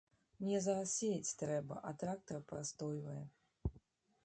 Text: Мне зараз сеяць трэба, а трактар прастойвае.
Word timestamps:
Мне 0.43 0.61
зараз 0.67 0.93
сеяць 1.01 1.35
трэба, 1.41 1.77
а 1.89 1.93
трактар 2.03 2.41
прастойвае. 2.53 3.21